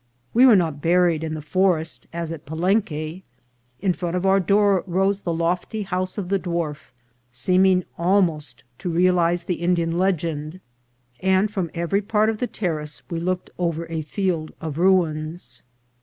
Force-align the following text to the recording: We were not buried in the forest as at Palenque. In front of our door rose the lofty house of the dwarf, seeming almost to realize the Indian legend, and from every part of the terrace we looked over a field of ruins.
We 0.33 0.47
were 0.47 0.55
not 0.55 0.81
buried 0.81 1.23
in 1.23 1.35
the 1.35 1.43
forest 1.43 2.07
as 2.11 2.31
at 2.31 2.47
Palenque. 2.47 3.21
In 3.81 3.93
front 3.93 4.15
of 4.15 4.25
our 4.25 4.39
door 4.39 4.83
rose 4.87 5.19
the 5.19 5.31
lofty 5.31 5.83
house 5.83 6.17
of 6.17 6.29
the 6.29 6.39
dwarf, 6.39 6.91
seeming 7.29 7.83
almost 7.99 8.63
to 8.79 8.89
realize 8.89 9.43
the 9.43 9.61
Indian 9.61 9.99
legend, 9.99 10.59
and 11.19 11.51
from 11.51 11.69
every 11.75 12.01
part 12.01 12.31
of 12.31 12.39
the 12.39 12.47
terrace 12.47 13.03
we 13.11 13.19
looked 13.19 13.51
over 13.59 13.85
a 13.91 14.01
field 14.01 14.53
of 14.59 14.79
ruins. 14.79 15.61